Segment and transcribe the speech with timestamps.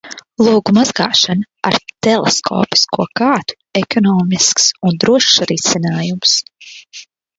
[0.45, 6.39] Logu mazgāšana ar teleskopisko kātu– ekonomisks un drošs risinājums.